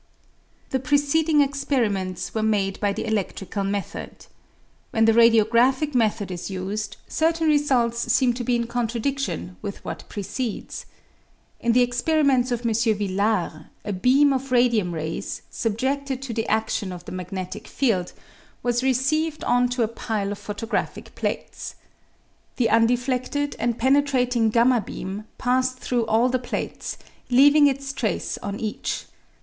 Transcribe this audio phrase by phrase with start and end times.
[0.71, 4.25] The preceding experiments were made by the eledlrical method.
[4.89, 10.09] When the radiographic method is used, certain results seem to be in contradidlion with what
[10.09, 10.87] precedes.
[11.59, 12.73] In the experiments of M.
[12.97, 18.11] Villard, a beam of radium rays, sub jedted to the adlion of the magnetic field,
[18.63, 21.75] was received on to a pile of photographic plates.
[22.55, 26.97] The undefledled and penetrating 7 beam passed through all the plates,
[27.29, 29.05] leaving its trace on each.